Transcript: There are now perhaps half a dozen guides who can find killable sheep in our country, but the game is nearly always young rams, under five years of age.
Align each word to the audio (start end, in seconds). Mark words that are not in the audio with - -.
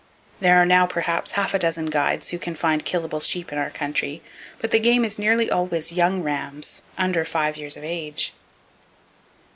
There 0.39 0.59
are 0.59 0.65
now 0.65 0.87
perhaps 0.87 1.33
half 1.33 1.53
a 1.53 1.59
dozen 1.59 1.91
guides 1.91 2.29
who 2.29 2.39
can 2.39 2.55
find 2.55 2.83
killable 2.83 3.21
sheep 3.21 3.51
in 3.51 3.59
our 3.59 3.69
country, 3.69 4.23
but 4.57 4.71
the 4.71 4.79
game 4.79 5.05
is 5.05 5.19
nearly 5.19 5.51
always 5.51 5.91
young 5.91 6.23
rams, 6.23 6.81
under 6.97 7.23
five 7.23 7.55
years 7.55 7.77
of 7.77 7.83
age. 7.83 8.33